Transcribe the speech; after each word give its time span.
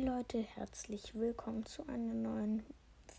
Hi 0.00 0.06
Leute, 0.06 0.38
herzlich 0.38 1.14
willkommen 1.14 1.66
zu 1.66 1.86
einer 1.86 2.14
neuen 2.14 2.62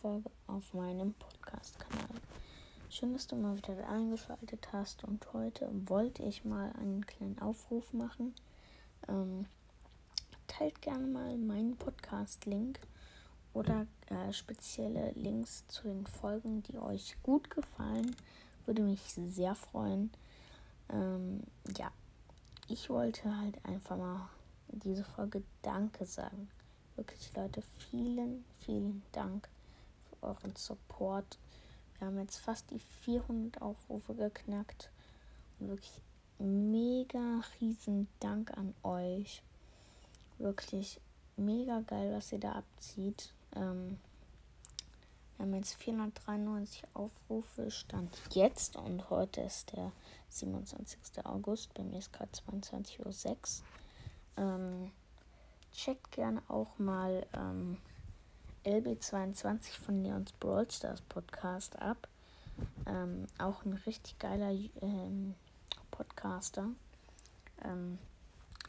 Folge 0.02 0.32
auf 0.48 0.74
meinem 0.74 1.14
Podcast-Kanal. 1.14 2.22
Schön, 2.90 3.14
dass 3.14 3.28
du 3.28 3.36
mal 3.36 3.56
wieder 3.56 3.88
eingeschaltet 3.88 4.68
hast 4.72 5.04
und 5.04 5.32
heute 5.34 5.70
wollte 5.88 6.24
ich 6.24 6.44
mal 6.44 6.72
einen 6.80 7.06
kleinen 7.06 7.38
Aufruf 7.40 7.94
machen. 7.94 8.34
Ähm, 9.08 9.46
teilt 10.48 10.82
gerne 10.82 11.06
mal 11.06 11.38
meinen 11.38 11.76
Podcast-Link 11.76 12.80
oder 13.54 13.86
äh, 14.10 14.34
spezielle 14.34 15.12
Links 15.12 15.68
zu 15.68 15.84
den 15.84 16.08
Folgen, 16.08 16.64
die 16.64 16.80
euch 16.80 17.16
gut 17.22 17.50
gefallen. 17.52 18.16
Würde 18.66 18.82
mich 18.82 19.02
sehr 19.02 19.54
freuen. 19.54 20.12
Ähm, 20.90 21.42
ja, 21.78 21.92
ich 22.70 22.90
wollte 22.90 23.38
halt 23.38 23.64
einfach 23.66 23.98
mal 23.98 24.30
diese 24.70 25.04
Folge 25.04 25.44
Danke 25.62 26.06
sagen. 26.06 26.50
Wirklich, 26.96 27.32
Leute, 27.36 27.62
vielen, 27.90 28.44
vielen 28.60 29.02
Dank 29.12 29.50
für 30.04 30.28
euren 30.28 30.56
Support. 30.56 31.38
Wir 31.98 32.08
haben 32.08 32.20
jetzt 32.20 32.38
fast 32.38 32.70
die 32.72 32.80
400 32.80 33.62
Aufrufe 33.62 34.14
geknackt. 34.14 34.90
Und 35.60 35.70
wirklich 35.70 36.02
mega 36.40 37.42
riesen 37.60 38.08
Dank 38.20 38.56
an 38.58 38.74
euch. 38.84 39.42
Wirklich 40.38 41.00
mega 41.38 41.82
geil, 41.82 42.14
was 42.14 42.32
ihr 42.32 42.40
da 42.40 42.54
abzieht. 42.54 43.34
Ähm, 43.56 44.00
wir 45.38 45.46
haben 45.46 45.56
jetzt 45.56 45.74
493 45.76 46.84
Aufrufe, 46.94 47.72
stand 47.72 48.16
jetzt 48.34 48.76
und 48.76 49.10
heute 49.10 49.42
ist 49.42 49.72
der 49.76 49.92
27. 50.30 51.26
August. 51.26 51.74
Bei 51.74 51.84
mir 51.84 51.98
ist 51.98 52.14
gerade 52.14 52.32
22.06 52.32 53.62
Uhr. 54.38 54.44
Ähm, 54.44 54.92
checkt 55.72 56.12
gerne 56.12 56.42
auch 56.48 56.78
mal 56.78 57.26
ähm, 57.34 57.78
LB22 58.66 59.80
von 59.84 60.02
Neons 60.02 60.32
Brawl 60.34 60.70
Stars 60.70 61.02
Podcast 61.02 61.80
ab. 61.82 62.08
Ähm, 62.86 63.26
auch 63.38 63.66
ein 63.66 63.74
richtig 63.86 64.20
geiler 64.20 64.52
ähm, 64.82 65.36
Podcaster. 65.90 66.68
Ähm, 67.64 67.98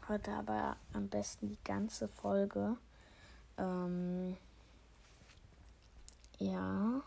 heute 0.08 0.32
aber 0.32 0.77
am 0.92 1.08
besten 1.08 1.48
die 1.48 1.62
ganze 1.64 2.08
Folge. 2.08 2.77
Ähm, 3.58 4.36
ja. 6.38 7.02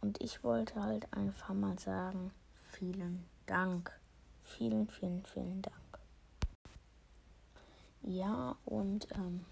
Und 0.00 0.20
ich 0.20 0.44
wollte 0.44 0.82
halt 0.82 1.12
einfach 1.12 1.54
mal 1.54 1.78
sagen, 1.78 2.30
vielen 2.72 3.24
Dank. 3.46 3.92
Vielen, 4.44 4.88
vielen, 4.88 5.24
vielen 5.24 5.62
Dank. 5.62 5.87
Ja, 8.08 8.56
und 8.64 9.06
ähm, 9.14 9.44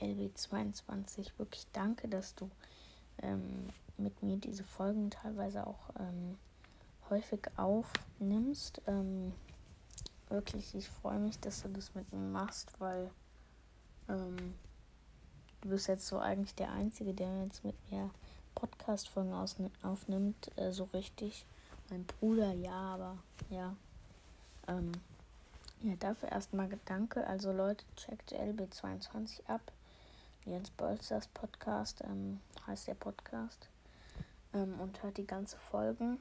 LB22, 0.00 1.32
wirklich 1.36 1.66
danke, 1.74 2.08
dass 2.08 2.34
du 2.34 2.50
ähm, 3.20 3.68
mit 3.98 4.22
mir 4.22 4.38
diese 4.38 4.64
Folgen 4.64 5.10
teilweise 5.10 5.66
auch 5.66 5.90
ähm, 6.00 6.38
häufig 7.10 7.40
aufnimmst. 7.58 8.80
Ähm, 8.86 9.34
wirklich, 10.30 10.74
ich 10.74 10.88
freue 10.88 11.18
mich, 11.18 11.38
dass 11.40 11.60
du 11.60 11.68
das 11.68 11.94
mit 11.94 12.10
mir 12.10 12.20
machst, 12.20 12.72
weil 12.78 13.10
ähm, 14.08 14.54
du 15.60 15.68
bist 15.68 15.86
jetzt 15.86 16.06
so 16.06 16.18
eigentlich 16.18 16.54
der 16.54 16.72
Einzige, 16.72 17.12
der 17.12 17.42
jetzt 17.42 17.66
mit 17.66 17.76
mir 17.90 18.08
Podcast-Folgen 18.54 19.34
aufnimmt, 19.82 20.50
äh, 20.56 20.72
so 20.72 20.84
richtig. 20.94 21.44
Mein 21.90 22.06
Bruder, 22.06 22.54
ja, 22.54 22.94
aber 22.94 23.18
ja. 23.50 23.76
Ähm, 24.68 24.92
ja, 25.82 25.94
dafür 25.96 26.30
erstmal 26.30 26.68
Gedanke. 26.68 27.26
Also 27.26 27.52
Leute, 27.52 27.84
checkt 27.96 28.32
LB22 28.32 29.46
ab. 29.46 29.60
Jens 30.44 30.70
Bolsters 30.70 31.26
Podcast 31.28 32.02
ähm, 32.04 32.40
heißt 32.66 32.88
der 32.88 32.94
Podcast. 32.94 33.68
Ähm, 34.52 34.78
und 34.80 35.02
hört 35.02 35.16
die 35.16 35.26
ganze 35.26 35.56
Folgen. 35.56 36.18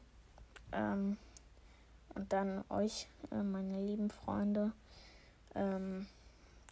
Ähm, 0.72 1.18
und 2.16 2.32
dann 2.32 2.64
euch, 2.70 3.08
äh, 3.32 3.44
meine 3.44 3.82
lieben 3.82 4.10
Freunde. 4.10 4.72
Ähm, 5.56 6.08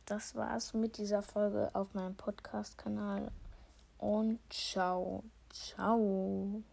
das 0.05 0.35
war's 0.35 0.73
mit 0.73 0.97
dieser 0.97 1.21
Folge 1.21 1.69
auf 1.73 1.93
meinem 1.93 2.15
Podcast-Kanal. 2.15 3.31
Und 3.97 4.39
ciao, 4.49 5.23
ciao. 5.49 6.63